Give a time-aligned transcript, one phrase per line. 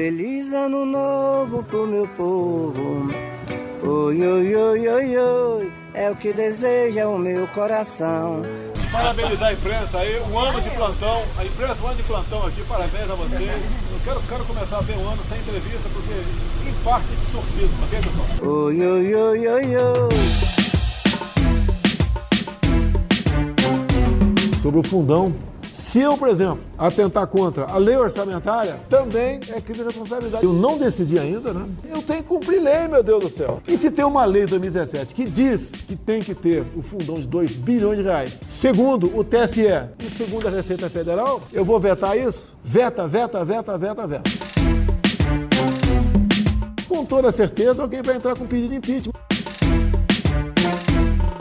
[0.00, 3.06] Feliz ano novo pro meu povo.
[3.86, 8.40] Oi, oi, oi, oi, oi, é o que deseja o meu coração.
[8.90, 11.22] Parabenizar a imprensa aí, um ano de plantão.
[11.36, 13.62] A imprensa, um ano de plantão aqui, parabéns a vocês.
[13.92, 16.14] Eu quero, quero começar bem o ano sem entrevista, porque
[16.66, 18.54] em parte distorcido, ok, pessoal?
[18.54, 20.08] Oi, oi, oi, oi, oi.
[24.62, 25.49] Sobre o fundão
[25.90, 30.44] se eu, por exemplo, atentar contra a lei orçamentária, também é crime de responsabilidade.
[30.44, 31.68] Eu não decidi ainda, né?
[31.88, 33.60] Eu tenho que cumprir lei, meu Deus do céu.
[33.66, 37.16] E se tem uma lei de 2017 que diz que tem que ter o fundão
[37.16, 39.66] de 2 bilhões de reais, segundo o TSE
[39.98, 42.54] e segundo a Receita Federal, eu vou vetar isso?
[42.62, 44.30] Veta, veta, veta, veta, veta.
[46.86, 49.12] Com toda certeza, alguém vai entrar com pedido de impeachment.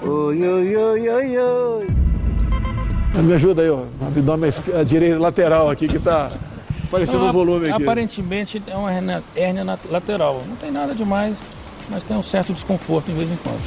[0.04, 1.98] Oi, oi, oi, oi, oi.
[3.16, 3.84] Me ajuda aí, ó.
[4.05, 4.52] Abdômen
[4.86, 6.31] direita lateral aqui que tá
[6.90, 7.84] parecendo um volume aqui.
[7.84, 10.41] Aparentemente é uma hérnia lateral.
[10.48, 11.38] Não tem nada demais,
[11.90, 13.61] mas tem um certo desconforto de vez em quando.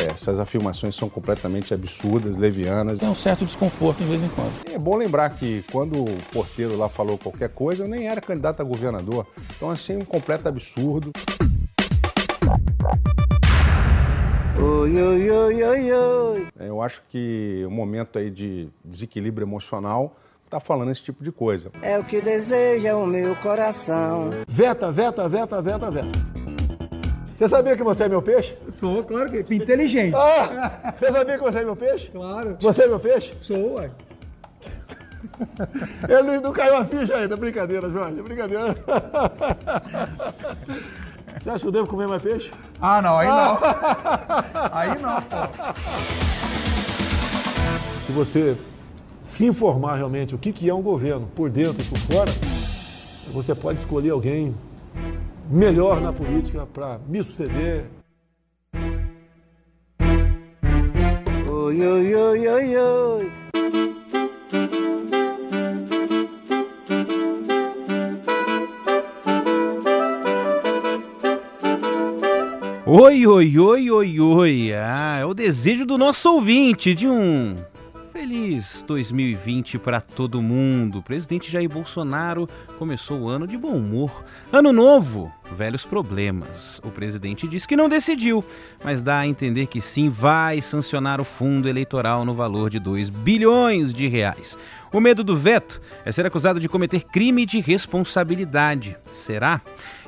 [0.00, 2.98] É, essas afirmações são completamente absurdas, levianas.
[2.98, 4.52] Tem um certo desconforto de vez em quando.
[4.72, 8.60] É bom lembrar que quando o porteiro lá falou qualquer coisa, eu nem era candidato
[8.62, 9.26] a governador.
[9.56, 11.12] Então, assim, um completo absurdo.
[14.62, 16.46] Oi, oi, oi, oi, oi.
[16.58, 20.14] É, eu acho que o momento aí de desequilíbrio emocional
[20.50, 21.70] tá falando esse tipo de coisa.
[21.80, 24.28] É o que deseja o meu coração.
[24.46, 26.08] Veta, veta, veta, veta, veta.
[27.34, 28.54] Você sabia que você é meu peixe?
[28.74, 30.14] Sou, claro que inteligente.
[30.14, 32.10] Ah, você sabia que você é meu peixe?
[32.10, 32.58] Claro.
[32.60, 33.32] Você é meu peixe?
[33.40, 33.90] Sou, ué.
[36.06, 37.34] Ele não caiu a ficha ainda.
[37.34, 38.20] Brincadeira, Jorge.
[38.20, 38.76] Brincadeira.
[41.38, 42.50] Você acha que eu devo comer mais peixe?
[42.80, 43.58] Ah, não, aí não.
[44.72, 45.36] aí não, pô.
[48.06, 48.56] Se você
[49.22, 52.30] se informar realmente o que, que é um governo, por dentro e por fora,
[53.32, 54.54] você pode escolher alguém
[55.48, 57.86] melhor na política para me suceder.
[61.48, 63.39] Oi, oi, oi, oi, oi.
[72.92, 74.72] Oi, oi, oi, oi, oi.
[74.74, 77.54] Ah, é o desejo do nosso ouvinte de um
[78.12, 80.98] feliz 2020 para todo mundo.
[80.98, 82.48] O presidente Jair Bolsonaro
[82.80, 84.24] começou o ano de bom humor.
[84.52, 86.80] Ano novo, velhos problemas.
[86.84, 88.44] O presidente diz que não decidiu,
[88.82, 93.08] mas dá a entender que sim vai sancionar o fundo eleitoral no valor de 2
[93.08, 94.58] bilhões de reais.
[94.92, 98.96] O medo do veto é ser acusado de cometer crime de responsabilidade.
[99.12, 99.60] Será?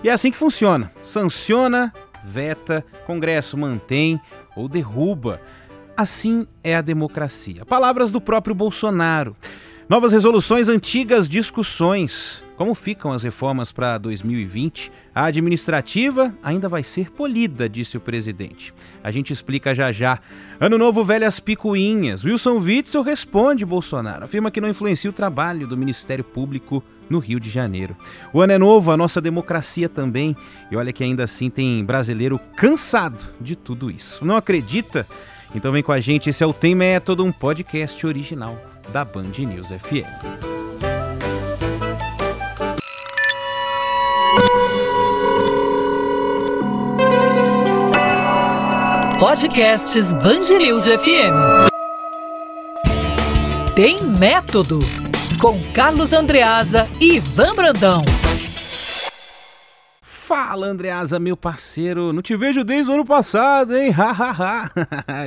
[0.02, 0.90] E é assim que funciona.
[1.00, 1.92] Sanciona
[2.24, 4.20] veta, Congresso mantém
[4.56, 5.40] ou derruba.
[5.96, 7.64] Assim é a democracia.
[7.66, 9.36] Palavras do próprio Bolsonaro.
[9.88, 12.42] Novas resoluções, antigas discussões.
[12.62, 14.92] Como ficam as reformas para 2020?
[15.12, 18.72] A administrativa ainda vai ser polida, disse o presidente.
[19.02, 20.20] A gente explica já já.
[20.60, 22.24] Ano novo, velhas picuinhas.
[22.24, 24.22] Wilson Witzel responde Bolsonaro.
[24.22, 27.96] Afirma que não influencia o trabalho do Ministério Público no Rio de Janeiro.
[28.32, 30.36] O ano é novo, a nossa democracia também.
[30.70, 34.24] E olha que ainda assim tem brasileiro cansado de tudo isso.
[34.24, 35.04] Não acredita?
[35.52, 38.56] Então vem com a gente, esse é o Tem Método, um podcast original
[38.92, 40.71] da Band News FM.
[49.22, 50.12] Podcasts
[50.58, 51.70] News FM.
[53.72, 54.80] Tem Método
[55.38, 58.02] com Carlos Andreasa e Ivan Brandão.
[60.32, 62.10] Fala, Andreasa, meu parceiro.
[62.10, 63.90] Não te vejo desde o ano passado, hein?
[63.92, 64.72] Hahaha.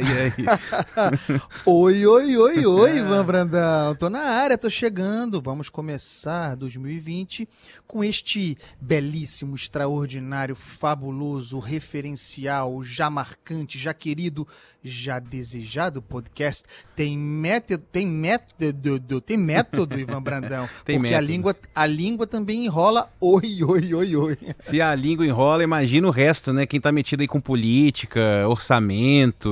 [0.02, 1.40] e aí?
[1.64, 3.94] oi, oi, oi, oi, Ivan Brandão.
[3.94, 5.40] Tô na área, tô chegando.
[5.40, 7.48] Vamos começar 2020
[7.86, 14.48] com este belíssimo, extraordinário, fabuloso, referencial, já marcante, já querido
[14.86, 16.64] já desejado podcast
[16.96, 20.70] tem método, tem método, tem método, Ivan Brandão.
[20.86, 21.18] porque método.
[21.18, 24.38] a língua, a língua também enrola oi, oi, oi, oi.
[24.60, 26.66] Se a língua enrola, imagina o resto, né?
[26.66, 29.52] Quem tá metido aí com política, orçamento,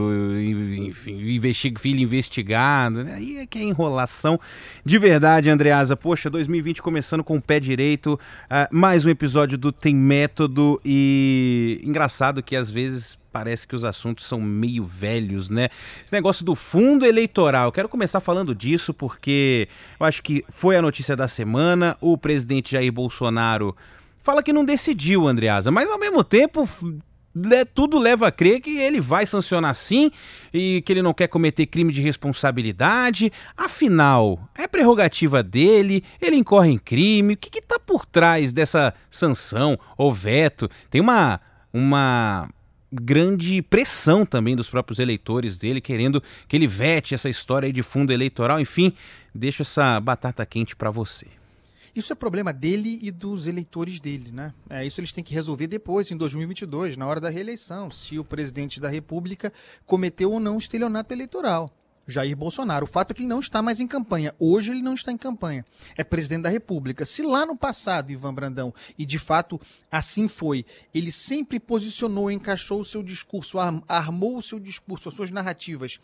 [0.77, 3.15] enfim, filho investigado, né?
[3.15, 4.39] Aí é que é enrolação.
[4.83, 9.71] De verdade, Andreasa, poxa, 2020 começando com o pé direito, uh, mais um episódio do
[9.71, 15.69] Tem Método e engraçado que às vezes parece que os assuntos são meio velhos, né?
[16.05, 19.67] Esse negócio do fundo eleitoral, quero começar falando disso porque
[19.99, 21.97] eu acho que foi a notícia da semana.
[21.99, 23.75] O presidente Jair Bolsonaro
[24.23, 26.67] fala que não decidiu, Andreasa, mas ao mesmo tempo
[27.73, 30.11] tudo leva a crer que ele vai sancionar sim
[30.53, 33.31] e que ele não quer cometer crime de responsabilidade.
[33.57, 37.33] Afinal, é prerrogativa dele, ele incorre em crime.
[37.33, 40.69] O que está por trás dessa sanção ou veto?
[40.89, 41.41] Tem uma,
[41.73, 42.47] uma
[42.91, 48.13] grande pressão também dos próprios eleitores dele, querendo que ele vete essa história de fundo
[48.13, 48.59] eleitoral.
[48.59, 48.93] Enfim,
[49.33, 51.25] deixo essa batata quente para você.
[51.95, 54.53] Isso é problema dele e dos eleitores dele, né?
[54.69, 58.23] É, isso eles têm que resolver depois, em 2022, na hora da reeleição, se o
[58.23, 59.53] presidente da República
[59.85, 61.71] cometeu ou não estelionato eleitoral.
[62.05, 62.83] Jair Bolsonaro.
[62.83, 64.35] O fato é que ele não está mais em campanha.
[64.37, 65.65] Hoje ele não está em campanha.
[65.97, 67.05] É presidente da República.
[67.05, 69.57] Se lá no passado, Ivan Brandão, e de fato
[69.89, 75.15] assim foi, ele sempre posicionou, encaixou o seu discurso, ar- armou o seu discurso, as
[75.15, 75.97] suas narrativas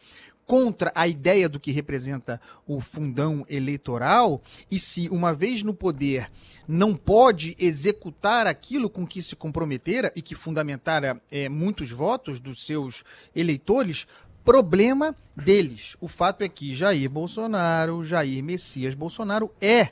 [0.50, 4.42] contra a ideia do que representa o fundão eleitoral,
[4.72, 6.28] e se, uma vez no poder,
[6.68, 12.66] não pode executar aquilo com que se comprometera e que fundamentara eh, muitos votos dos
[12.66, 13.04] seus
[13.36, 14.08] eleitores,
[14.44, 15.96] problema deles.
[16.02, 19.90] O fato é que Jair Bolsonaro, Jair Messias Bolsonaro, é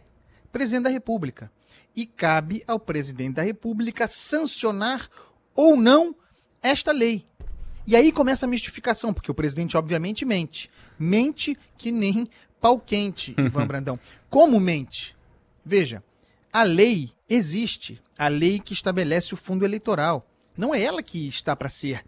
[0.52, 1.52] presidente da República.
[1.96, 5.08] E cabe ao presidente da República sancionar
[5.56, 6.16] ou não
[6.64, 7.27] esta lei.
[7.88, 10.70] E aí começa a mistificação, porque o presidente obviamente mente.
[11.00, 12.28] Mente que nem
[12.60, 14.00] pau quente, Ivan Brandão.
[14.30, 15.16] Como mente?
[15.66, 16.04] Veja,
[16.52, 20.28] a lei existe, a lei que estabelece o fundo eleitoral.
[20.58, 22.04] Não é ela que está para ser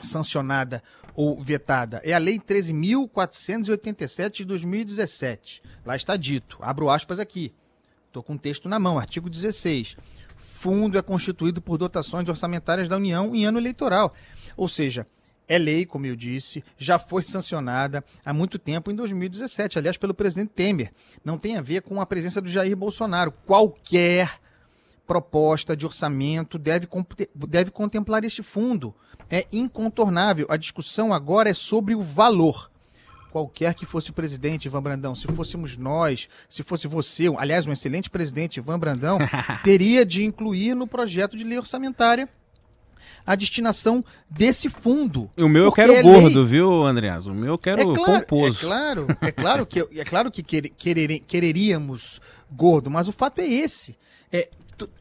[0.00, 0.82] sancionada
[1.14, 2.00] ou vetada.
[2.04, 5.62] É a Lei 13.487 de 2017.
[5.84, 7.52] Lá está dito, abro aspas aqui.
[8.08, 9.96] Estou com o texto na mão, artigo 16.
[10.36, 14.14] Fundo é constituído por dotações orçamentárias da União em ano eleitoral.
[14.56, 15.06] Ou seja,
[15.46, 20.14] é lei, como eu disse, já foi sancionada há muito tempo, em 2017, aliás, pelo
[20.14, 20.92] presidente Temer.
[21.24, 23.32] Não tem a ver com a presença do Jair Bolsonaro.
[23.44, 24.40] Qualquer
[25.06, 26.88] proposta de orçamento deve,
[27.34, 28.94] deve contemplar este fundo.
[29.30, 30.46] É incontornável.
[30.48, 32.70] A discussão agora é sobre o valor.
[33.30, 37.72] Qualquer que fosse o presidente, Ivan Brandão, se fôssemos nós, se fosse você, aliás, um
[37.72, 39.18] excelente presidente, Ivan Brandão,
[39.64, 42.28] teria de incluir no projeto de lei orçamentária
[43.26, 45.30] a destinação desse fundo.
[45.36, 46.44] E o meu eu quero é gordo, lei.
[46.48, 47.26] viu, Andreas?
[47.26, 48.58] O meu eu quero pomposo.
[48.58, 52.20] É claro, é claro que, é claro que quer- querere- quereríamos
[52.50, 53.96] gordo, mas o fato é esse.
[54.32, 54.48] É,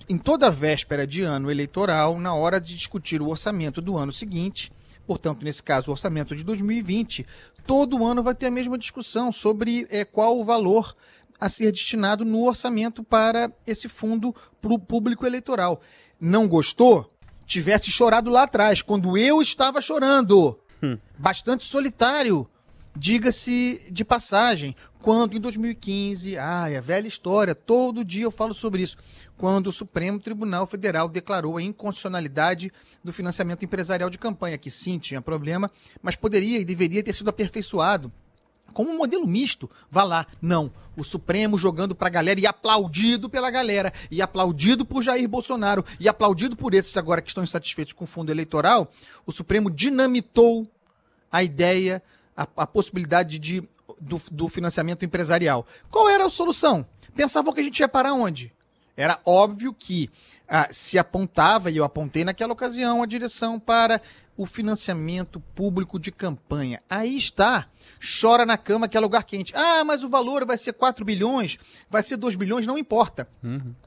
[0.08, 4.72] em toda véspera de ano eleitoral, na hora de discutir o orçamento do ano seguinte,
[5.08, 7.26] portanto, nesse caso, o orçamento de 2020,
[7.66, 10.96] todo ano vai ter a mesma discussão sobre é, qual o valor
[11.40, 15.82] a ser destinado no orçamento para esse fundo pro público eleitoral.
[16.22, 17.12] Não gostou?
[17.54, 20.60] Tivesse chorado lá atrás, quando eu estava chorando
[21.20, 22.50] bastante solitário,
[22.98, 24.76] diga-se de passagem.
[24.98, 28.98] Quando em 2015, ai, a velha história, todo dia eu falo sobre isso.
[29.38, 32.74] Quando o Supremo Tribunal Federal declarou a inconstitucionalidade
[33.04, 35.70] do financiamento empresarial de campanha, que sim, tinha problema,
[36.02, 38.12] mas poderia e deveria ter sido aperfeiçoado.
[38.74, 40.28] Como um modelo misto, vá lá.
[40.42, 40.72] Não.
[40.96, 46.10] O Supremo jogando pra galera e aplaudido pela galera, e aplaudido por Jair Bolsonaro, e
[46.10, 48.92] aplaudido por esses agora que estão insatisfeitos com o fundo eleitoral,
[49.26, 50.68] o Supremo dinamitou
[51.32, 52.04] a ideia,
[52.36, 53.68] a, a possibilidade de,
[54.00, 55.66] do, do financiamento empresarial.
[55.90, 56.86] Qual era a solução?
[57.16, 58.54] Pensavam que a gente ia parar onde?
[58.96, 60.10] Era óbvio que
[60.48, 64.00] ah, se apontava, e eu apontei naquela ocasião, a direção para
[64.36, 66.82] o financiamento público de campanha.
[66.90, 67.68] Aí está,
[68.22, 69.54] chora na cama que é lugar quente.
[69.56, 71.58] Ah, mas o valor vai ser 4 bilhões,
[71.90, 73.28] vai ser 2 bilhões, não importa.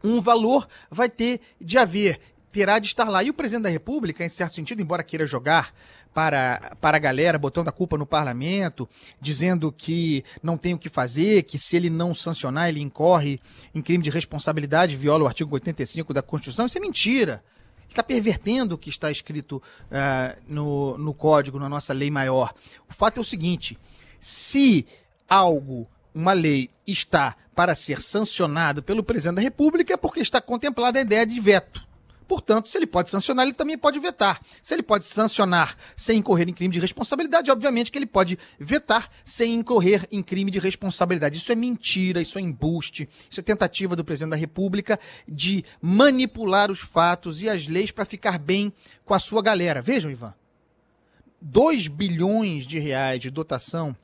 [0.02, 2.20] Um valor vai ter de haver,
[2.50, 3.22] terá de estar lá.
[3.22, 5.74] E o presidente da República, em certo sentido, embora queira jogar
[6.14, 8.88] para, para a galera, botando a culpa no parlamento,
[9.20, 13.38] dizendo que não tem o que fazer, que se ele não sancionar, ele incorre
[13.74, 16.64] em crime de responsabilidade, viola o artigo 85 da Constituição.
[16.64, 17.44] Isso é mentira.
[17.88, 22.54] Está pervertendo o que está escrito ah, no, no código, na nossa lei maior.
[22.88, 23.78] O fato é o seguinte:
[24.20, 24.86] se
[25.28, 30.98] algo, uma lei, está para ser sancionado pelo presidente da República, é porque está contemplada
[30.98, 31.85] a ideia de veto.
[32.26, 34.40] Portanto, se ele pode sancionar, ele também pode vetar.
[34.62, 39.08] Se ele pode sancionar sem incorrer em crime de responsabilidade, obviamente que ele pode vetar
[39.24, 41.38] sem incorrer em crime de responsabilidade.
[41.38, 46.70] Isso é mentira, isso é embuste, isso é tentativa do presidente da República de manipular
[46.70, 48.72] os fatos e as leis para ficar bem
[49.04, 49.80] com a sua galera.
[49.80, 50.34] Vejam, Ivan.
[51.40, 53.96] 2 bilhões de reais de dotação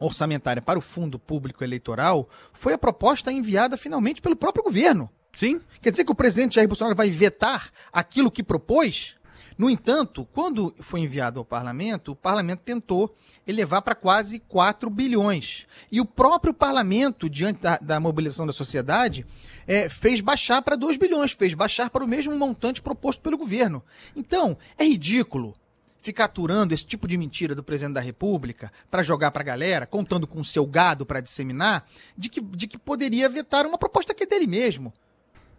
[0.00, 5.08] orçamentária para o Fundo Público Eleitoral foi a proposta enviada finalmente pelo próprio governo.
[5.36, 5.60] Sim.
[5.80, 9.16] Quer dizer que o presidente Jair Bolsonaro vai vetar aquilo que propôs?
[9.58, 13.14] No entanto, quando foi enviado ao parlamento, o parlamento tentou
[13.46, 15.66] elevar para quase 4 bilhões.
[15.90, 19.26] E o próprio parlamento, diante da, da mobilização da sociedade,
[19.66, 23.82] é, fez baixar para 2 bilhões, fez baixar para o mesmo montante proposto pelo governo.
[24.16, 25.54] Então, é ridículo
[26.00, 29.86] ficar aturando esse tipo de mentira do presidente da República para jogar para a galera,
[29.86, 31.86] contando com o seu gado para disseminar,
[32.18, 34.92] de que, de que poderia vetar uma proposta que é dele mesmo.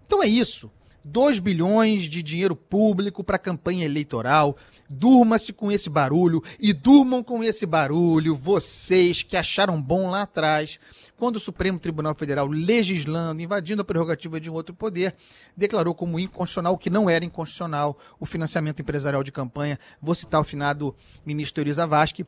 [0.05, 0.71] Então é isso.
[1.05, 4.55] 2 bilhões de dinheiro público para campanha eleitoral.
[4.89, 10.79] Durma-se com esse barulho e durmam com esse barulho vocês que acharam bom lá atrás,
[11.17, 15.13] quando o Supremo Tribunal Federal, legislando, invadindo a prerrogativa de um outro poder,
[15.57, 19.77] declarou como inconstitucional o que não era inconstitucional o financiamento empresarial de campanha.
[20.01, 20.95] Vou citar o finado
[21.25, 22.25] ministro Teoriza Vasque,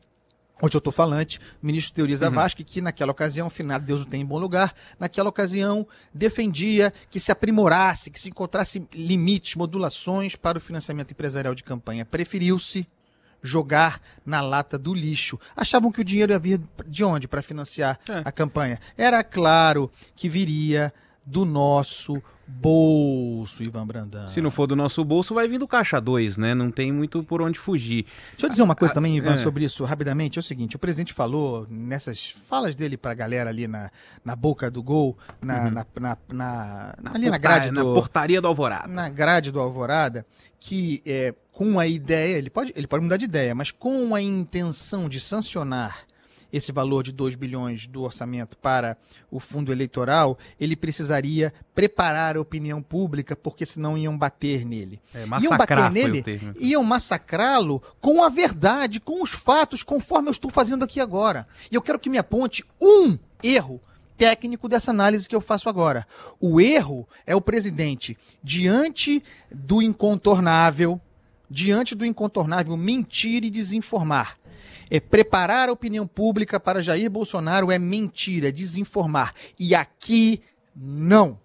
[0.60, 2.34] Hoje eu estou falante, ministro Teoriza uhum.
[2.34, 7.20] Vasque, que naquela ocasião, finado Deus o tem em bom lugar, naquela ocasião defendia que
[7.20, 12.06] se aprimorasse, que se encontrasse limites, modulações para o financiamento empresarial de campanha.
[12.06, 12.88] Preferiu-se
[13.42, 15.38] jogar na lata do lixo.
[15.54, 18.22] Achavam que o dinheiro ia vir de onde para financiar é.
[18.24, 18.80] a campanha?
[18.96, 20.90] Era claro que viria
[21.24, 24.26] do nosso bolso, Ivan Brandão.
[24.28, 26.54] Se não for do nosso bolso, vai vir do caixa 2, né?
[26.54, 28.06] Não tem muito por onde fugir.
[28.32, 29.36] Deixa eu dizer uma coisa também, Ivan, é.
[29.36, 30.38] sobre isso rapidamente.
[30.38, 33.90] É o seguinte, o presidente falou nessas falas dele para a galera ali na,
[34.24, 35.70] na boca do gol, na, uhum.
[35.70, 37.74] na, na, na, ali na grade do...
[37.74, 38.88] Na portaria do Alvorada.
[38.88, 40.24] Na grade do Alvorada,
[40.60, 44.22] que é, com a ideia, ele pode, ele pode mudar de ideia, mas com a
[44.22, 46.06] intenção de sancionar
[46.56, 48.96] esse valor de 2 bilhões do orçamento para
[49.30, 55.00] o fundo eleitoral, ele precisaria preparar a opinião pública, porque senão iam bater nele.
[55.14, 56.24] É, iam bater nele,
[56.58, 61.46] iam massacrá-lo com a verdade, com os fatos, conforme eu estou fazendo aqui agora.
[61.70, 63.80] E eu quero que me aponte um erro
[64.16, 66.06] técnico dessa análise que eu faço agora.
[66.40, 71.00] O erro é o presidente, diante do incontornável,
[71.48, 74.38] diante do incontornável mentir e desinformar,
[74.90, 79.34] é preparar a opinião pública para Jair Bolsonaro é mentira, é desinformar.
[79.58, 80.40] E aqui
[80.74, 81.38] não.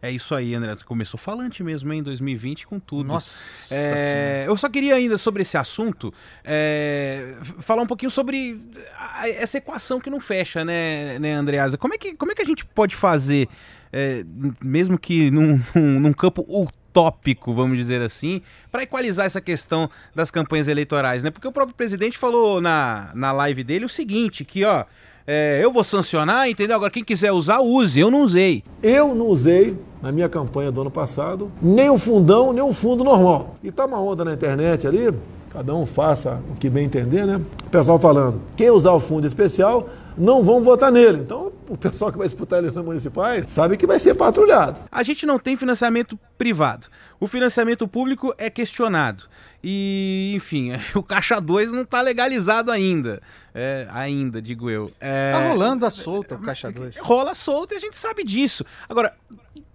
[0.00, 0.76] É isso aí, André.
[0.76, 3.08] Você começou falante mesmo em 2020 com tudo.
[3.08, 3.74] Nossa.
[3.74, 6.12] É, eu só queria ainda sobre esse assunto
[6.44, 8.60] é, falar um pouquinho sobre
[8.96, 11.78] a, essa equação que não fecha, né, né, Andreasa?
[11.78, 13.48] Como é que, como é que a gente pode fazer,
[13.92, 14.24] é,
[14.62, 16.46] mesmo que num, num, num campo
[16.96, 18.40] tópico, vamos dizer assim,
[18.72, 21.30] para equalizar essa questão das campanhas eleitorais, né?
[21.30, 24.86] Porque o próprio presidente falou na, na live dele o seguinte, que ó,
[25.26, 26.74] é, eu vou sancionar, entendeu?
[26.74, 28.00] Agora quem quiser usar, use.
[28.00, 28.64] Eu não usei.
[28.82, 33.04] Eu não usei na minha campanha do ano passado nem o fundão, nem o fundo
[33.04, 33.56] normal.
[33.62, 35.12] E tá uma onda na internet ali,
[35.50, 37.42] cada um faça o que bem entender, né?
[37.66, 39.86] O pessoal falando, quem usar o fundo especial
[40.16, 41.18] não vão votar nele.
[41.18, 44.78] Então, o pessoal que vai disputar eleições municipais sabe que vai ser patrulhado.
[44.90, 46.86] A gente não tem financiamento privado.
[47.18, 49.24] O financiamento público é questionado.
[49.62, 53.20] E, enfim, o Caixa 2 não está legalizado ainda.
[53.54, 54.92] É, ainda, digo eu.
[55.00, 55.32] É...
[55.32, 56.96] Tá rolando a solta o Caixa 2.
[57.02, 58.64] Rola solta e a gente sabe disso.
[58.88, 59.14] Agora,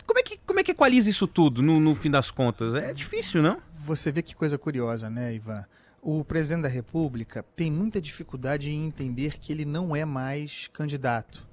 [0.06, 2.74] como é que, como é que equaliza isso tudo no, no fim das contas?
[2.74, 3.58] É difícil, não?
[3.80, 5.66] Você vê que coisa curiosa, né, Ivan?
[6.02, 11.48] O presidente da República tem muita dificuldade em entender que ele não é mais candidato,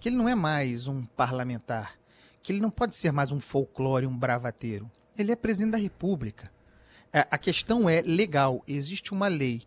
[0.00, 1.96] que ele não é mais um parlamentar,
[2.42, 4.90] que ele não pode ser mais um folclore, um bravateiro.
[5.16, 6.50] Ele é presidente da República.
[7.12, 8.64] É, a questão é legal.
[8.66, 9.62] Existe uma lei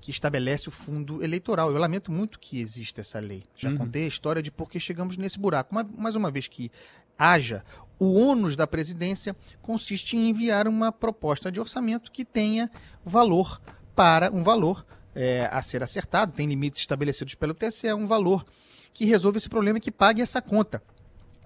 [0.00, 1.70] que estabelece o fundo eleitoral.
[1.70, 3.44] Eu lamento muito que exista essa lei.
[3.54, 3.78] Já uhum.
[3.78, 5.74] contei a história de por que chegamos nesse buraco.
[5.74, 6.70] Mas, mais uma vez que
[7.18, 7.64] haja,
[7.98, 12.70] o ônus da presidência consiste em enviar uma proposta de orçamento que tenha
[13.04, 13.60] valor
[13.94, 18.44] para um valor é, a ser acertado, tem limites estabelecidos pelo TSE, um valor
[18.92, 20.82] que resolva esse problema e que pague essa conta.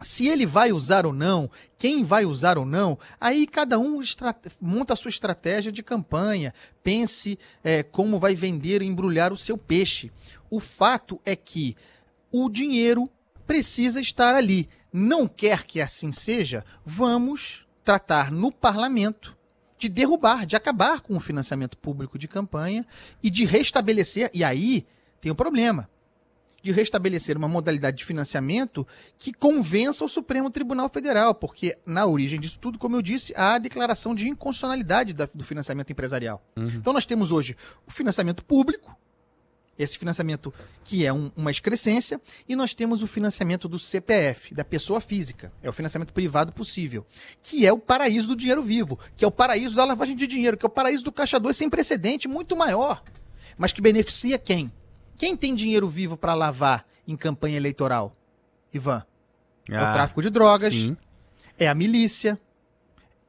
[0.01, 4.01] Se ele vai usar ou não, quem vai usar ou não, aí cada um
[4.61, 9.57] monta a sua estratégia de campanha, pense é, como vai vender e embrulhar o seu
[9.57, 10.13] peixe.
[10.51, 11.77] O fato é que
[12.31, 13.09] o dinheiro
[13.47, 19.37] precisa estar ali não quer que assim seja, vamos tratar no parlamento
[19.77, 22.87] de derrubar, de acabar com o financiamento público de campanha
[23.21, 24.87] e de restabelecer, e aí
[25.21, 25.91] tem um problema,
[26.64, 32.40] de restabelecer uma modalidade de financiamento que convença o Supremo Tribunal Federal, porque na origem
[32.40, 36.42] disso tudo, como eu disse, há a declaração de inconstitucionalidade do financiamento empresarial.
[36.56, 36.68] Uhum.
[36.68, 37.54] Então nós temos hoje
[37.87, 38.97] o financiamento público,
[39.78, 42.18] esse financiamento que é um, uma excrescência,
[42.49, 45.52] e nós temos o financiamento do CPF, da pessoa física.
[45.62, 47.04] É o financiamento privado possível,
[47.42, 50.56] que é o paraíso do dinheiro vivo, que é o paraíso da lavagem de dinheiro,
[50.56, 53.02] que é o paraíso do caixa 2 sem precedente, muito maior.
[53.59, 54.73] Mas que beneficia quem?
[55.16, 58.16] Quem tem dinheiro vivo para lavar em campanha eleitoral?
[58.73, 59.04] Ivan.
[59.71, 60.97] Ah, é o ah, tráfico de drogas, sim.
[61.59, 62.38] é a milícia,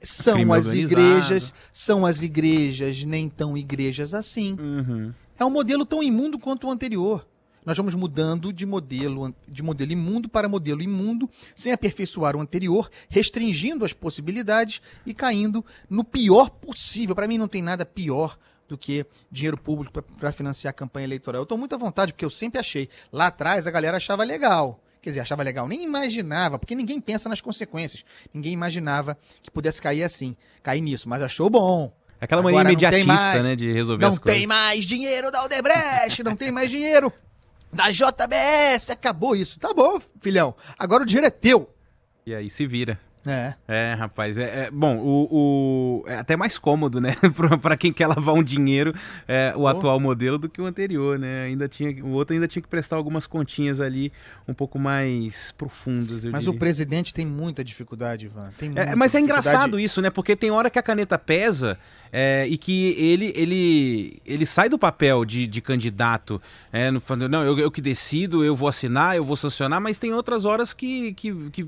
[0.01, 1.01] São Crime as organizado.
[1.01, 4.57] igrejas, são as igrejas nem tão igrejas assim.
[4.59, 5.13] Uhum.
[5.39, 7.25] É um modelo tão imundo quanto o anterior.
[7.65, 12.89] Nós vamos mudando de modelo, de modelo imundo para modelo imundo, sem aperfeiçoar o anterior,
[13.09, 17.15] restringindo as possibilidades e caindo no pior possível.
[17.15, 18.37] Para mim não tem nada pior
[18.67, 21.39] do que dinheiro público para financiar a campanha eleitoral.
[21.41, 22.89] Eu estou muito à vontade, porque eu sempre achei.
[23.11, 24.79] Lá atrás a galera achava legal.
[25.01, 28.03] Quer dizer, achava legal, nem imaginava, porque ninguém pensa nas consequências.
[28.33, 31.93] Ninguém imaginava que pudesse cair assim, cair nisso, mas achou bom.
[32.19, 33.43] Aquela mania Agora não tem imediatista, mais.
[33.43, 34.39] né, de resolver Não as coisas.
[34.39, 37.13] tem mais dinheiro da Odebrecht, não tem mais dinheiro
[37.71, 39.59] da JBS, acabou isso.
[39.59, 40.55] Tá bom, filhão.
[40.79, 41.69] Agora o dinheiro é teu.
[42.25, 42.99] E aí se vira.
[43.25, 43.55] É.
[43.67, 47.15] É, rapaz, é, é- bom, o, o- é até mais cômodo, né,
[47.61, 48.93] pra quem quer lavar um dinheiro,
[49.27, 52.61] é, o atual modelo do que o anterior, né, ainda tinha, o outro ainda tinha
[52.61, 54.11] que prestar algumas continhas ali
[54.47, 56.55] um pouco mais profundas, Mas diria.
[56.55, 58.51] o presidente tem muita dificuldade, Ivan.
[58.57, 59.23] Tem É, mas é dificuldade.
[59.23, 60.09] engraçado isso, né?
[60.09, 61.77] Porque tem hora que a caneta pesa
[62.11, 66.41] é, e que ele, ele, ele sai do papel de, de candidato.
[66.71, 70.13] É, falando, não, eu, eu que decido, eu vou assinar, eu vou sancionar, mas tem
[70.13, 71.61] outras horas que, que, que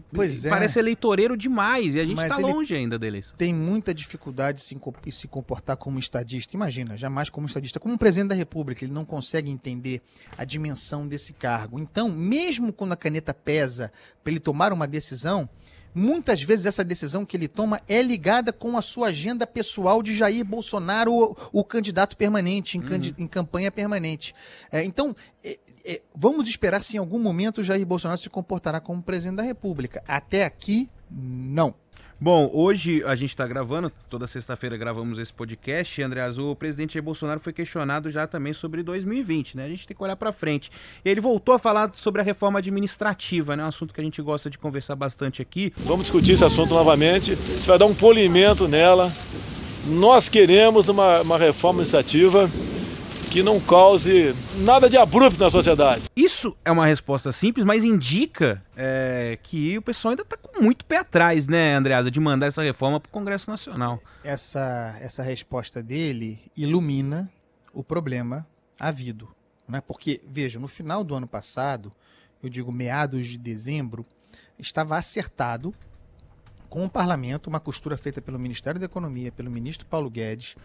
[0.45, 0.49] é.
[0.49, 3.36] parece eleitoreiro demais e a gente Mas tá ele- longe ainda da eleição.
[3.38, 4.62] Tem muita dificuldade
[5.06, 6.56] em se comportar como estadista.
[6.56, 7.80] Imagina, jamais como estadista.
[7.80, 10.01] Como presidente da República, ele não consegue entender
[10.38, 11.80] a dimensão desse cargo.
[11.80, 13.92] Então, mesmo quando a caneta pesa
[14.24, 15.50] para ele tomar uma decisão,
[15.96, 20.16] muitas vezes essa decisão que ele toma é ligada com a sua agenda pessoal de
[20.16, 24.36] Jair Bolsonaro, o, o candidato permanente, em, candi- em campanha permanente.
[24.72, 29.01] É, então, é, é, vamos esperar se em algum momento Jair Bolsonaro se comportará como
[29.01, 30.04] presidente da República.
[30.08, 31.73] Até aqui, não.
[32.19, 36.01] Bom, hoje a gente está gravando, toda sexta-feira gravamos esse podcast.
[36.01, 39.65] Andreas, o presidente Jair Bolsonaro foi questionado já também sobre 2020, né?
[39.65, 40.71] A gente tem que olhar para frente.
[41.05, 43.63] E ele voltou a falar sobre a reforma administrativa, né?
[43.63, 45.71] Um assunto que a gente gosta de conversar bastante aqui.
[45.77, 47.33] Vamos discutir esse assunto novamente.
[47.33, 49.13] A gente vai dar um polimento nela.
[49.85, 52.49] Nós queremos uma, uma reforma administrativa
[53.31, 56.05] que não cause nada de abrupto na sociedade.
[56.15, 60.86] Isso é uma resposta simples, mas indica é, que o pessoal ainda está com muito
[60.86, 64.01] pé atrás, né, Andreasa, de mandar essa reforma para o Congresso Nacional.
[64.24, 67.29] essa, essa resposta dele ilumina
[67.74, 68.48] o problema
[68.79, 69.29] havido.
[69.67, 69.81] Né?
[69.81, 71.91] Porque, veja, no final do ano passado,
[72.41, 74.05] eu digo meados de dezembro,
[74.57, 75.74] estava acertado
[76.69, 80.55] com o parlamento uma costura feita pelo Ministério da Economia, pelo ministro Paulo Guedes,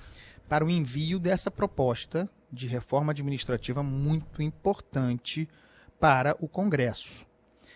[0.49, 5.49] para o envio dessa proposta de reforma administrativa muito importante
[5.99, 7.25] para o Congresso.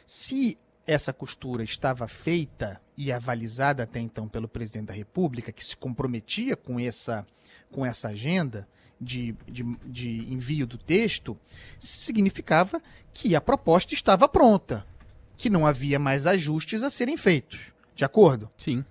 [0.04, 5.76] Se essa costura estava feita e avalizada até então pelo presidente da República, que se
[5.76, 7.26] comprometia com essa,
[7.72, 8.68] com essa agenda
[9.00, 11.36] de, de, de envio do texto,
[11.78, 12.80] significava
[13.12, 14.86] que a proposta estava pronta,
[15.36, 17.72] que não havia mais ajustes a serem feitos.
[17.94, 18.50] De acordo?
[18.58, 18.84] Sim.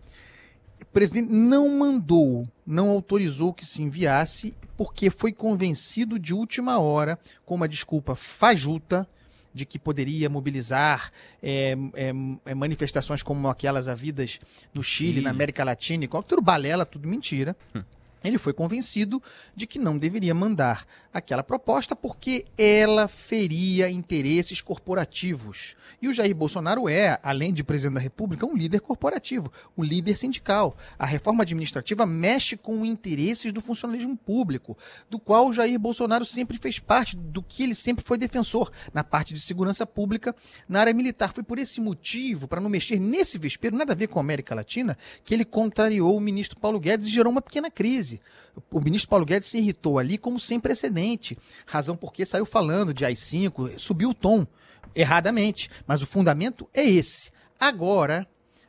[0.81, 7.17] O presidente não mandou, não autorizou que se enviasse, porque foi convencido de última hora,
[7.45, 9.07] com uma desculpa fajuta,
[9.53, 11.11] de que poderia mobilizar
[11.41, 12.11] é, é,
[12.45, 14.37] é, manifestações como aquelas havidas
[14.73, 15.21] no Chile, Chile.
[15.21, 17.55] na América Latina, e qual- tudo balela, tudo mentira.
[18.27, 19.21] Ele foi convencido
[19.55, 25.75] de que não deveria mandar aquela proposta porque ela feria interesses corporativos.
[26.01, 30.17] E o Jair Bolsonaro é, além de presidente da República, um líder corporativo, um líder
[30.17, 30.75] sindical.
[30.99, 34.77] A reforma administrativa mexe com interesses do funcionalismo público,
[35.09, 39.03] do qual o Jair Bolsonaro sempre fez parte, do que ele sempre foi defensor na
[39.03, 40.35] parte de segurança pública,
[40.67, 41.31] na área militar.
[41.33, 44.53] Foi por esse motivo, para não mexer nesse vespeiro, nada a ver com a América
[44.53, 48.14] Latina, que ele contrariou o ministro Paulo Guedes e gerou uma pequena crise.
[48.71, 53.05] O ministro Paulo Guedes se irritou ali como sem precedente, razão porque saiu falando de
[53.05, 54.45] AI-5, subiu o tom
[54.95, 57.31] erradamente, mas o fundamento é esse.
[57.59, 58.27] Agora,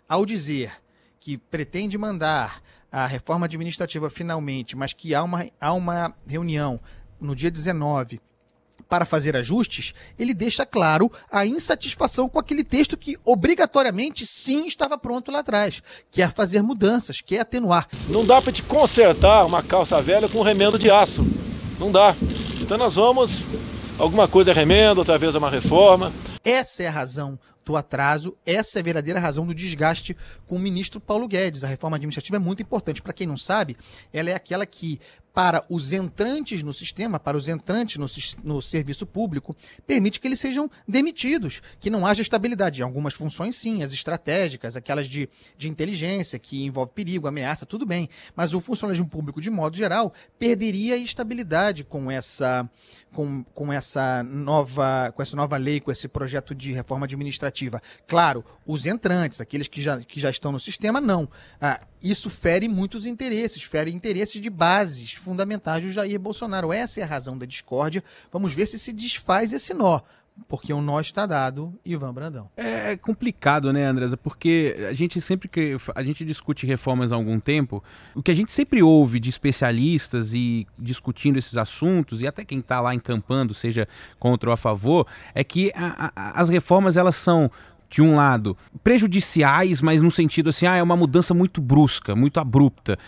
[0.08, 0.72] ao dizer
[1.20, 6.80] que pretende mandar a reforma administrativa finalmente, mas que há uma, há uma reunião
[7.20, 8.20] no dia 19
[8.88, 14.96] para fazer ajustes, ele deixa claro a insatisfação com aquele texto que obrigatoriamente sim estava
[14.96, 17.88] pronto lá atrás, quer fazer mudanças, quer atenuar.
[18.08, 21.26] Não dá para te consertar uma calça velha com um remendo de aço.
[21.78, 22.14] Não dá.
[22.60, 23.44] Então nós vamos,
[23.98, 26.12] alguma coisa é remendo, outra vez é uma reforma.
[26.44, 30.58] Essa é a razão do atraso, essa é a verdadeira razão do desgaste com o
[30.58, 31.64] ministro Paulo Guedes.
[31.64, 33.02] A reforma administrativa é muito importante.
[33.02, 33.76] Para quem não sabe,
[34.12, 35.00] ela é aquela que,
[35.36, 38.06] para os entrantes no sistema, para os entrantes no,
[38.42, 39.54] no serviço público,
[39.86, 42.80] permite que eles sejam demitidos, que não haja estabilidade.
[42.80, 47.84] Em algumas funções, sim, as estratégicas, aquelas de, de inteligência, que envolve perigo, ameaça, tudo
[47.84, 48.08] bem.
[48.34, 52.66] Mas o funcionalismo público, de modo geral, perderia estabilidade com essa,
[53.12, 57.82] com, com essa nova com essa nova lei, com esse projeto de reforma administrativa administrativa.
[58.06, 61.28] Claro, os entrantes, aqueles que já, que já estão no sistema, não.
[61.60, 66.72] Ah, isso fere muitos interesses, fere interesses de bases fundamentais do Jair Bolsonaro.
[66.72, 68.02] Essa é a razão da discórdia.
[68.32, 70.00] Vamos ver se se desfaz esse nó
[70.48, 72.50] porque o nó está dado, Ivan Brandão.
[72.56, 74.16] É complicado, né, Andresa?
[74.16, 77.82] Porque a gente sempre que a gente discute reformas há algum tempo,
[78.14, 82.58] o que a gente sempre ouve de especialistas e discutindo esses assuntos, e até quem
[82.58, 83.88] está lá encampando, seja
[84.18, 87.50] contra ou a favor, é que a, a, as reformas elas são
[87.88, 92.40] de um lado, prejudiciais, mas no sentido assim, ah, é uma mudança muito brusca, muito
[92.40, 92.98] abrupta,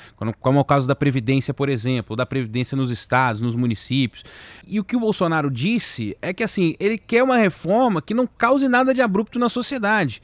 [0.40, 4.24] como é o caso da Previdência, por exemplo, da Previdência nos estados, nos municípios.
[4.66, 8.26] E o que o Bolsonaro disse é que assim, ele quer uma reforma que não
[8.26, 10.22] cause nada de abrupto na sociedade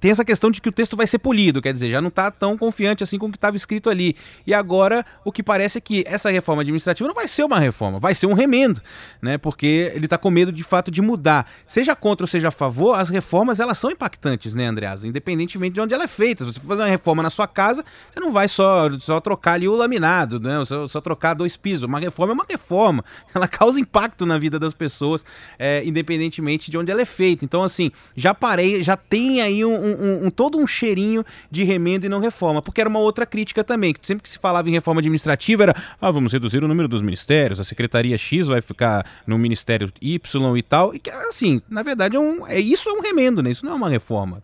[0.00, 2.30] tem essa questão de que o texto vai ser polido, quer dizer, já não está
[2.30, 4.14] tão confiante assim com o que estava escrito ali.
[4.46, 7.98] E agora o que parece é que essa reforma administrativa não vai ser uma reforma,
[7.98, 8.80] vai ser um remendo,
[9.22, 9.38] né?
[9.38, 11.50] Porque ele está com medo de fato de mudar.
[11.66, 15.08] Seja contra ou seja a favor, as reformas elas são impactantes, né, Andreasa?
[15.08, 16.44] Independentemente de onde ela é feita.
[16.44, 19.54] Se você for fazer uma reforma na sua casa, você não vai só, só trocar
[19.54, 20.62] ali o laminado, né?
[20.64, 21.84] Só, só trocar dois pisos.
[21.84, 23.04] Uma reforma é uma reforma.
[23.34, 25.24] Ela causa impacto na vida das pessoas,
[25.58, 27.44] é, independentemente de onde ela é feita.
[27.44, 32.06] Então, assim, já parei, já tem aí um um, um, todo um cheirinho de remendo
[32.06, 34.72] e não reforma, porque era uma outra crítica também, que sempre que se falava em
[34.72, 39.06] reforma administrativa era, ah, vamos reduzir o número dos ministérios, a secretaria X vai ficar
[39.26, 42.92] no ministério Y e tal, e que assim, na verdade é um, é isso é
[42.92, 43.50] um remendo, né?
[43.50, 44.42] Isso não é uma reforma.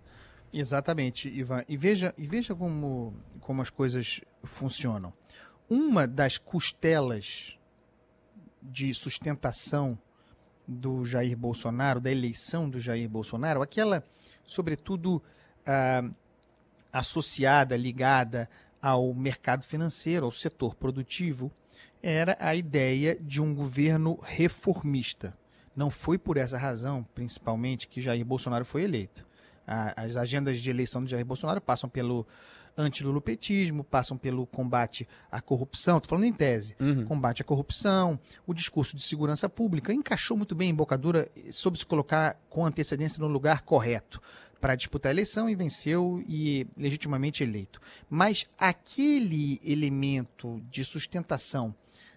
[0.53, 1.65] Exatamente, Ivan.
[1.67, 5.13] E veja, e veja como, como as coisas funcionam.
[5.69, 7.57] Uma das costelas
[8.63, 9.99] de sustentação
[10.69, 14.05] do Jair Bolsonaro, da eleição do Jair Bolsonaro, aquela,
[14.45, 15.23] sobretudo,
[15.67, 16.05] ah,
[16.93, 18.49] associada, ligada
[18.81, 21.51] ao mercado financeiro, ao setor produtivo,
[22.03, 25.37] era a ideia de um governo reformista.
[25.75, 29.25] Não foi por essa razão, principalmente, que Jair Bolsonaro foi eleito.
[29.65, 32.27] as agendas de eleição de Jair Bolsonaro passam pelo
[32.77, 37.05] antilulupetismo, passam pelo combate à corrupção, estou falando em tese, uhum.
[37.05, 41.87] combate à corrupção, o discurso de segurança pública, encaixou muito bem em Bocadura, soube se
[41.87, 44.21] colocar com antecedência no lugar correto
[44.61, 47.81] para disputar a eleição e venceu e legitimamente eleito.
[48.09, 51.75] Mas aquele elemento de sustentação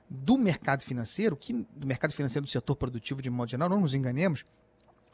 [0.08, 3.96] do mercado financeiro, que, do mercado financeiro do setor produtivo de modo geral, não nos
[3.96, 4.46] enganemos,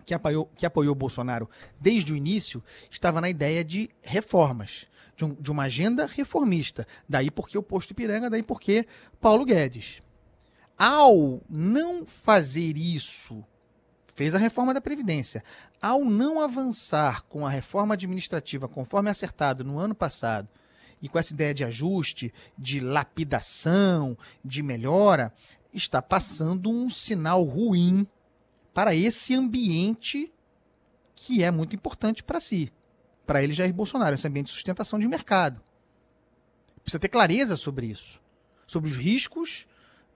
[0.05, 5.33] que apoiou, que apoiou Bolsonaro desde o início, estava na ideia de reformas, de, um,
[5.33, 6.87] de uma agenda reformista.
[7.07, 8.85] Daí porque o posto Ipiranga, daí porque
[9.19, 10.01] Paulo Guedes.
[10.77, 13.43] Ao não fazer isso
[14.15, 15.43] fez a reforma da Previdência.
[15.81, 20.49] Ao não avançar com a reforma administrativa conforme acertado no ano passado,
[21.01, 25.33] e com essa ideia de ajuste, de lapidação, de melhora,
[25.73, 28.05] está passando um sinal ruim
[28.73, 30.31] para esse ambiente
[31.15, 32.71] que é muito importante para si,
[33.25, 35.61] para ele Jair Bolsonaro, esse ambiente de sustentação de mercado.
[36.81, 38.19] Precisa ter clareza sobre isso,
[38.65, 39.67] sobre os riscos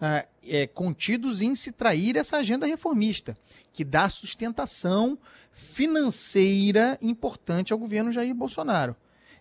[0.01, 3.37] uh, é, contidos em se trair essa agenda reformista,
[3.71, 5.17] que dá sustentação
[5.51, 8.95] financeira importante ao governo Jair Bolsonaro.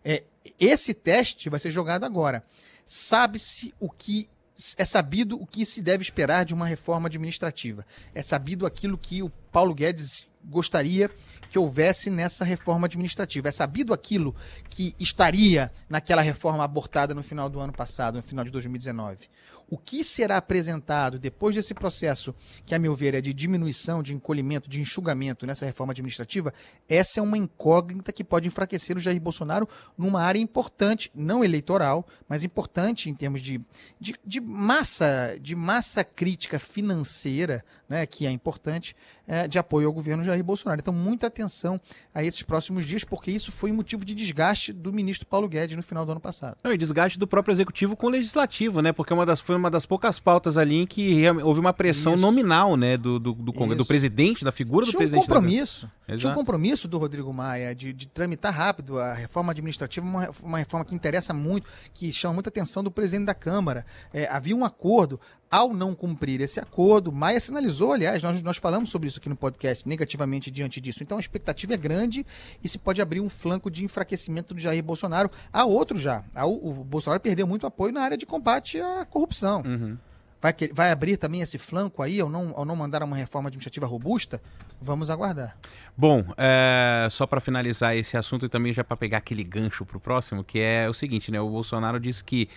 [0.05, 0.25] É,
[0.61, 2.45] esse teste vai ser jogado agora.
[2.85, 4.29] Sabe-se o que
[4.77, 7.85] é sabido o que se deve esperar de uma reforma administrativa.
[8.15, 11.11] É sabido aquilo que o Paulo Guedes gostaria
[11.51, 13.49] que houvesse nessa reforma administrativa.
[13.49, 14.35] É sabido aquilo
[14.69, 19.29] que estaria naquela reforma abortada no final do ano passado, no final de 2019
[19.75, 22.33] o que será apresentado depois desse processo,
[22.65, 26.55] que a meu ver é de diminuição, de encolhimento, de enxugamento nessa reforma administrativa,
[26.89, 32.07] essa é uma incógnita que pode enfraquecer o Jair Bolsonaro numa área importante, não eleitoral,
[32.29, 33.61] mas importante em termos de,
[33.99, 38.95] de, de massa, de massa crítica financeira, né, que é importante,
[39.27, 40.81] é, de apoio ao governo Jair Bolsonaro.
[40.81, 41.81] Então, muita atenção
[42.15, 45.83] a esses próximos dias, porque isso foi motivo de desgaste do ministro Paulo Guedes no
[45.83, 46.57] final do ano passado.
[46.63, 48.93] Não, e desgaste do próprio executivo com o legislativo, né?
[48.93, 52.23] Porque uma das, foi uma das poucas pautas ali em que houve uma pressão isso.
[52.23, 55.21] nominal, né, do, do, do, do, do presidente, da figura tinha do presidente.
[55.21, 56.17] Um compromisso, da...
[56.17, 60.59] Tinha um compromisso do Rodrigo Maia de, de tramitar rápido a reforma administrativa, uma, uma
[60.59, 63.85] reforma que interessa muito, que chama muita atenção do presidente da Câmara.
[64.13, 65.21] É, havia um acordo.
[65.51, 69.37] Ao não cumprir esse acordo, Maia sinalizou, aliás, nós, nós falamos sobre isso aqui no
[69.37, 71.03] podcast, negativamente diante disso.
[71.03, 72.27] Então a expectativa é grande
[72.63, 75.31] e se pode abrir um flanco de enfraquecimento do Jair Bolsonaro.
[75.53, 76.25] Há outro já.
[76.45, 79.63] O, o Bolsonaro perdeu muito apoio na área de combate à corrupção.
[79.65, 79.97] Uhum.
[80.45, 83.87] Vai, vai abrir também esse flanco aí ao não, ao não mandar uma reforma administrativa
[83.87, 84.43] robusta?
[84.79, 85.57] Vamos aguardar.
[85.97, 89.97] Bom, é, só para finalizar esse assunto e também já para pegar aquele gancho para
[89.97, 91.41] o próximo, que é o seguinte, né?
[91.41, 92.51] O Bolsonaro disse que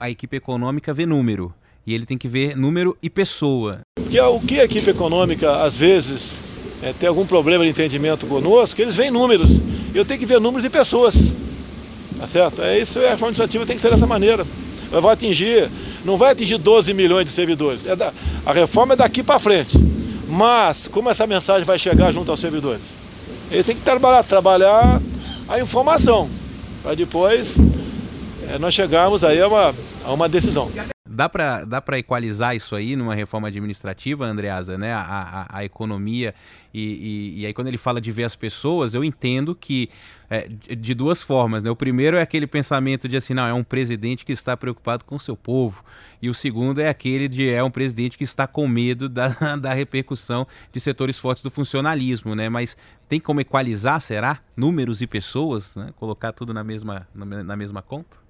[0.00, 1.54] a equipe econômica vê número
[1.86, 3.80] e ele tem que ver número e pessoa.
[3.94, 6.34] Porque o que a equipe econômica às vezes
[6.82, 9.60] é, tem algum problema de entendimento conosco, eles veem números.
[9.94, 11.34] Eu tenho que ver números e pessoas.
[12.18, 12.62] Tá certo?
[12.62, 14.46] É isso, a reforma administrativa tem que ser dessa maneira.
[14.90, 15.68] Ela vai atingir,
[16.04, 17.86] não vai atingir 12 milhões de servidores.
[17.86, 18.12] É da,
[18.46, 19.76] a reforma é daqui para frente.
[20.28, 22.94] Mas, como essa mensagem vai chegar junto aos servidores?
[23.50, 25.00] Ele tem que trabalhar, trabalhar
[25.48, 26.28] a informação,
[26.82, 27.56] para depois
[28.48, 30.70] é, nós chegarmos aí a uma, a uma decisão.
[31.14, 34.92] Dá para dá equalizar isso aí numa reforma administrativa, Andreasa, né?
[34.92, 35.00] A,
[35.48, 36.34] a, a economia
[36.74, 36.80] e,
[37.36, 39.88] e, e, aí quando ele fala de ver as pessoas, eu entendo que
[40.28, 41.70] é, de duas formas, né?
[41.70, 45.14] O primeiro é aquele pensamento de assim, não, é um presidente que está preocupado com
[45.14, 45.84] o seu povo.
[46.20, 49.72] E o segundo é aquele de é um presidente que está com medo da, da
[49.72, 52.48] repercussão de setores fortes do funcionalismo, né?
[52.48, 52.76] Mas
[53.08, 54.40] tem como equalizar, será?
[54.56, 55.92] Números e pessoas, né?
[55.94, 58.23] Colocar tudo na mesma, na, na mesma conta?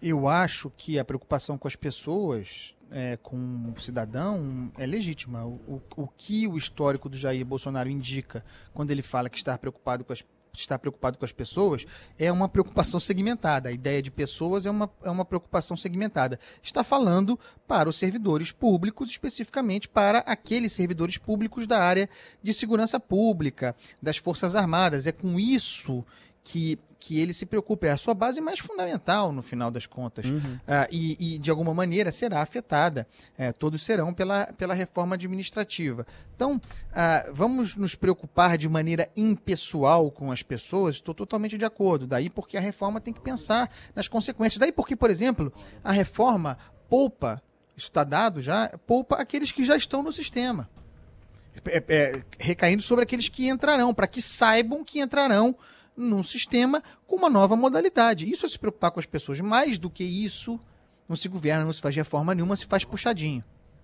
[0.00, 5.44] Eu acho que a preocupação com as pessoas, é, com o cidadão, é legítima.
[5.44, 9.56] O, o, o, que o histórico do Jair Bolsonaro indica quando ele fala que está
[9.58, 10.22] preocupado com as
[10.60, 11.86] está preocupado com as pessoas
[12.18, 13.68] é uma preocupação segmentada.
[13.68, 16.38] A ideia de pessoas é uma, é uma preocupação segmentada.
[16.62, 22.08] Está falando para os servidores públicos, especificamente para aqueles servidores públicos da área
[22.42, 25.06] de segurança pública, das Forças Armadas.
[25.06, 26.04] É com isso
[26.44, 27.86] que, que ele se preocupa.
[27.86, 30.26] É a sua base mais fundamental, no final das contas.
[30.26, 30.58] Uhum.
[30.66, 33.06] Ah, e, e, de alguma maneira, será afetada.
[33.36, 36.06] É, todos serão pela, pela reforma administrativa.
[36.34, 36.60] Então,
[36.92, 40.96] ah, vamos nos preocupar de maneira impessoal com as pessoas?
[40.96, 42.06] Estou totalmente de acordo.
[42.06, 44.58] Daí porque a reforma tem que pensar nas consequências.
[44.58, 45.52] Daí porque, por exemplo,
[45.84, 46.56] a reforma
[46.88, 47.42] poupa,
[47.76, 50.68] isso está dado já, poupa aqueles que já estão no sistema.
[51.66, 55.56] É, é, recaindo sobre aqueles que entrarão, para que saibam que entrarão
[55.98, 58.30] num sistema com uma nova modalidade.
[58.30, 59.40] Isso é se preocupar com as pessoas.
[59.40, 60.58] Mais do que isso,
[61.08, 63.42] não se governa, não se faz reforma nenhuma, se faz puxadinho.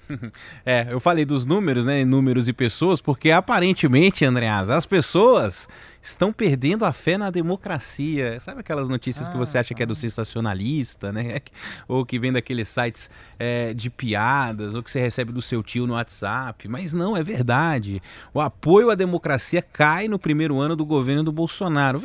[0.66, 2.04] É, eu falei dos números, né?
[2.04, 5.66] Números e pessoas, porque aparentemente, Andreas, as pessoas
[6.04, 8.38] estão perdendo a fé na democracia.
[8.38, 9.96] Sabe aquelas notícias ah, que você acha que é do ah.
[9.96, 11.40] sensacionalista, né?
[11.88, 15.86] Ou que vem daqueles sites é, de piadas, ou que você recebe do seu tio
[15.86, 16.68] no WhatsApp.
[16.68, 18.02] Mas não, é verdade.
[18.32, 22.02] O apoio à democracia cai no primeiro ano do governo do Bolsonaro.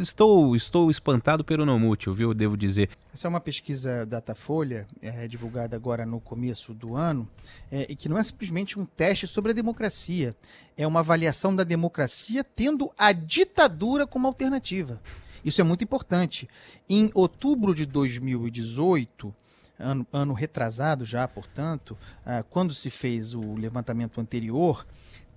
[0.00, 2.34] Estou, estou espantado pelo não mútil, viu?
[2.34, 2.90] Devo dizer.
[3.12, 7.28] Essa é uma pesquisa Datafolha, é, divulgada agora no começo do ano,
[7.70, 10.34] é, e que não é simplesmente um teste sobre a democracia
[10.76, 15.00] é uma avaliação da democracia tendo a ditadura como alternativa.
[15.44, 16.48] Isso é muito importante.
[16.88, 19.34] Em outubro de 2018,
[19.78, 24.84] ano, ano retrasado já, portanto, ah, quando se fez o levantamento anterior,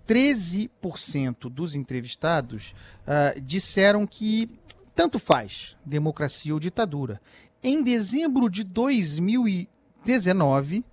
[0.07, 2.73] 13% dos entrevistados
[3.05, 4.49] ah, disseram que
[4.95, 7.21] tanto faz democracia ou ditadura.
[7.63, 10.83] Em dezembro de 2019,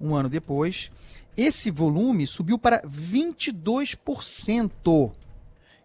[0.00, 0.90] um ano depois,
[1.36, 5.12] esse volume subiu para 22%.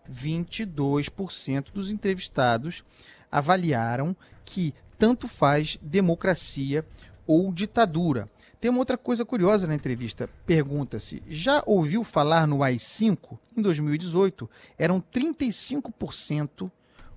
[0.10, 2.84] 22% dos entrevistados
[3.32, 6.86] avaliaram que tanto faz democracia
[7.26, 8.30] ou ditadura.
[8.60, 10.30] Tem uma outra coisa curiosa na entrevista.
[10.46, 13.40] Pergunta-se: já ouviu falar no AI-5?
[13.56, 16.70] Em 2018, eram 35%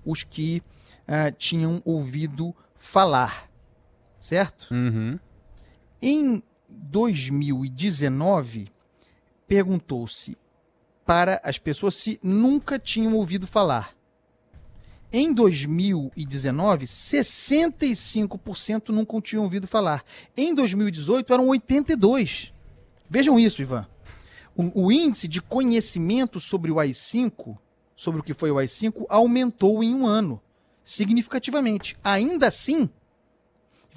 [0.05, 0.61] os que
[1.01, 3.49] uh, tinham ouvido falar.
[4.19, 4.67] Certo?
[4.71, 5.19] Uhum.
[6.01, 6.41] Em
[6.75, 8.71] 2019,
[9.47, 10.37] perguntou-se
[11.05, 13.93] para as pessoas se nunca tinham ouvido falar.
[15.13, 20.03] Em 2019, 65% nunca tinham ouvido falar.
[20.35, 22.51] Em 2018, eram 82%.
[23.09, 23.87] Vejam isso, Ivan.
[24.55, 27.57] O, o índice de conhecimento sobre o AI-5,
[27.95, 30.41] sobre o que foi o AI-5, aumentou em um ano,
[30.83, 31.95] significativamente.
[32.03, 32.89] Ainda assim,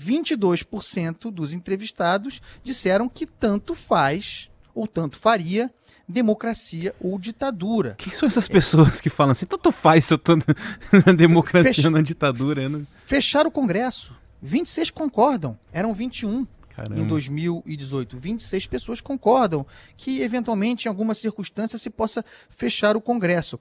[0.00, 5.70] 22% dos entrevistados disseram que tanto faz ou tanto faria
[6.08, 7.94] democracia ou ditadura.
[7.98, 11.86] Quem são essas pessoas que falam assim, tanto faz se eu tô na democracia Fech...
[11.86, 12.68] ou na ditadura?
[12.68, 12.86] Né?
[13.04, 14.16] Fecharam o Congresso.
[14.40, 16.46] 26 concordam, eram 21.
[16.70, 17.00] Caramba.
[17.00, 23.58] Em 2018, 26 pessoas concordam que, eventualmente, em alguma circunstância, se possa fechar o Congresso.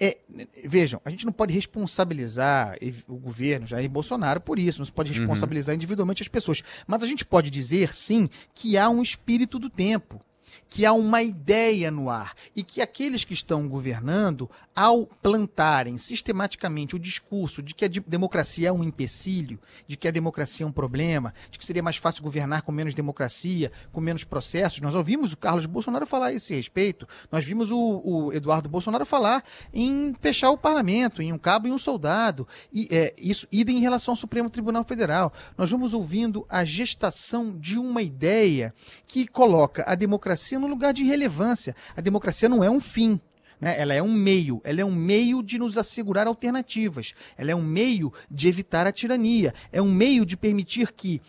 [0.00, 0.18] É,
[0.64, 2.76] vejam, a gente não pode responsabilizar
[3.06, 5.18] o governo, Jair Bolsonaro, por isso, não se pode uhum.
[5.18, 5.76] responsabilizar uhum.
[5.76, 6.62] individualmente as pessoas.
[6.86, 10.20] Mas a gente pode dizer, sim, que há um espírito do tempo
[10.68, 16.96] que há uma ideia no ar e que aqueles que estão governando, ao plantarem sistematicamente
[16.96, 20.72] o discurso de que a democracia é um empecilho, de que a democracia é um
[20.72, 24.80] problema, de que seria mais fácil governar com menos democracia, com menos processos.
[24.80, 29.04] Nós ouvimos o Carlos Bolsonaro falar a esse respeito, nós vimos o, o Eduardo Bolsonaro
[29.04, 33.76] falar em fechar o parlamento, em um cabo e um soldado, e é, isso idem
[33.76, 35.32] em relação ao Supremo Tribunal Federal.
[35.56, 38.74] Nós vamos ouvindo a gestação de uma ideia
[39.06, 41.74] que coloca a democracia no lugar de irrelevância.
[41.96, 43.20] A democracia não é um fim.
[43.60, 43.78] né?
[43.78, 47.62] Ela é um meio, ela é um meio de nos assegurar alternativas, ela é um
[47.62, 51.20] meio de evitar a tirania, é um meio de permitir que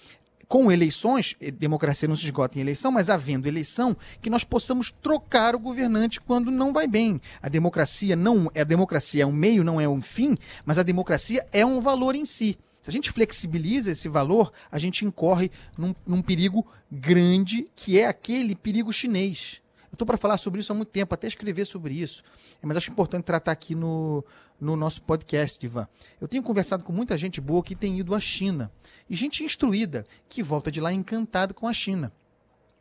[0.53, 4.91] com eleições, eh, democracia não se esgota em eleição, mas havendo eleição, que nós possamos
[4.91, 7.19] trocar o governante quando não vai bem.
[7.41, 10.83] A democracia não é a democracia é um meio, não é um fim, mas a
[10.83, 12.55] democracia é um valor em si.
[12.83, 18.05] Se a gente flexibiliza esse valor, a gente incorre num, num perigo grande, que é
[18.05, 19.61] aquele perigo chinês.
[19.85, 22.23] Eu estou para falar sobre isso há muito tempo, até escrever sobre isso.
[22.61, 24.25] Mas acho importante tratar aqui no,
[24.59, 25.87] no nosso podcast, Ivan.
[26.19, 28.69] Eu tenho conversado com muita gente boa que tem ido à China.
[29.09, 32.11] E gente instruída, que volta de lá encantada com a China.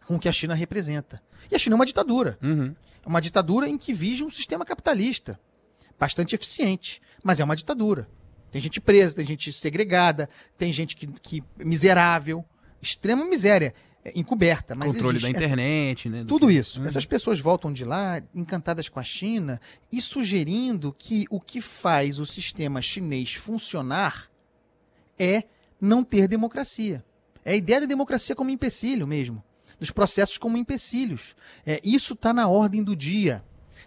[0.04, 1.22] Com o que a China representa.
[1.48, 2.36] E a China é uma ditadura.
[2.42, 2.74] Uhum.
[3.04, 5.38] É uma ditadura em que vige um sistema capitalista.
[5.96, 7.00] Bastante eficiente.
[7.22, 8.08] Mas é uma ditadura.
[8.52, 12.44] Tem gente presa, tem gente segregada, tem gente que, que miserável.
[12.80, 14.74] Extrema miséria é, encoberta.
[14.74, 16.20] Mas Controle existe da internet, né?
[16.22, 16.80] do tudo que- isso.
[16.80, 16.86] Uhum.
[16.86, 19.60] Essas pessoas voltam de lá encantadas com a China
[19.90, 24.30] e sugerindo que o que faz o sistema chinês funcionar
[25.18, 25.44] é
[25.80, 27.04] não ter democracia.
[27.44, 29.42] É a ideia da democracia como empecilho mesmo.
[29.80, 31.34] Dos processos como empecilhos.
[31.66, 33.42] É, isso está na ordem do dia.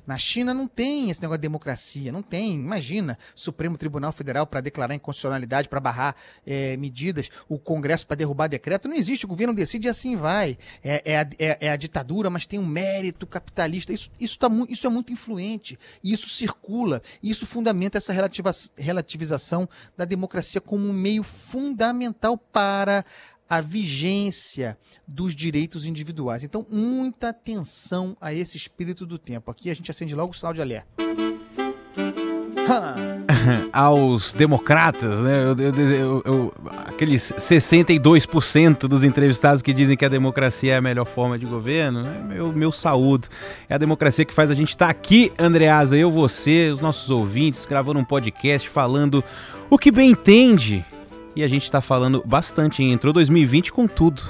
[0.05, 2.53] Na China não tem esse negócio de democracia, não tem.
[2.53, 8.47] Imagina, Supremo Tribunal Federal para declarar inconstitucionalidade, para barrar eh, medidas, o Congresso para derrubar
[8.47, 8.87] decreto.
[8.87, 10.57] Não existe, o governo decide e assim vai.
[10.83, 13.93] É, é a, é- é a ditadura, mas tem um mérito capitalista.
[13.93, 18.51] Isso, isso, tá isso é muito influente, e isso circula, e isso fundamenta essa relativa-
[18.77, 19.67] relativização
[19.97, 23.03] da democracia como um meio fundamental para
[23.49, 24.77] a vigência
[25.07, 26.43] dos direitos individuais.
[26.43, 29.51] Então, muita atenção a esse espírito do tempo.
[29.51, 30.87] Aqui a gente acende logo o sinal de alerta.
[33.71, 35.43] Aos democratas, né?
[35.43, 36.53] Eu- eu- eu-
[36.87, 42.01] aqueles 62% dos entrevistados que dizem que a democracia é a melhor forma de governo,
[42.01, 42.23] né?
[42.27, 43.27] meu, meu saúdo.
[43.69, 47.65] É a democracia que faz a gente estar aqui, Andreasa, eu, você, os nossos ouvintes,
[47.65, 49.23] gravando um podcast, falando
[49.69, 50.83] o que bem entende.
[51.35, 52.93] E a gente está falando bastante, hein?
[52.93, 54.23] Entrou 2020 com tudo.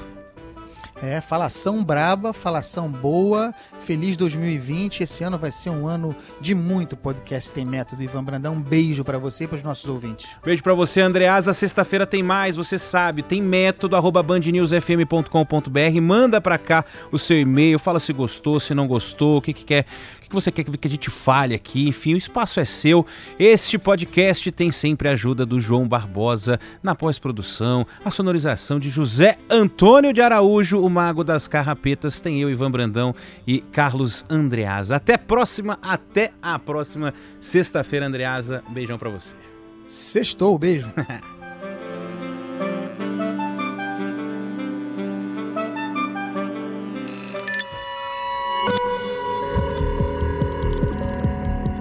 [1.02, 3.54] É, falação braba, falação boa.
[3.80, 5.04] Feliz 2020.
[5.04, 8.02] Esse ano vai ser um ano de muito podcast Tem Método.
[8.02, 10.28] Ivan Brandão, um beijo para você e para os nossos ouvintes.
[10.44, 11.52] Beijo pra você, Andreasa.
[11.52, 13.22] Sexta-feira tem mais, você sabe.
[13.22, 16.02] Tem método, arroba bandnewsfm.com.br.
[16.02, 19.66] Manda pra cá o seu e-mail, fala se gostou, se não gostou, o que, que
[19.66, 19.86] quer,
[20.36, 21.88] que, você quer que a gente fale aqui.
[21.88, 23.06] Enfim, o espaço é seu.
[23.40, 29.38] Este podcast tem sempre a ajuda do João Barbosa na pós-produção, a sonorização de José
[29.50, 32.20] Antônio de Araújo, o mago das carrapetas.
[32.20, 33.16] Tem eu, Ivan Brandão
[33.48, 34.98] e Carlos Andreasa.
[34.98, 38.64] Até próxima, até a próxima sexta-feira, Andreasa.
[38.70, 39.36] Beijão pra você.
[39.88, 40.92] Sextou, beijo.